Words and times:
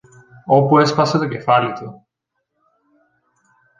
όπου 0.45 0.77
έσπασε 0.79 1.17
το 1.17 1.27
κεφάλι 1.27 1.73
του. 1.73 2.07